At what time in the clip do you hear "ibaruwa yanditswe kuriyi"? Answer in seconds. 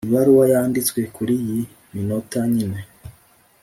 0.07-1.59